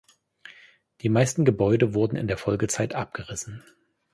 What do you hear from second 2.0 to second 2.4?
in der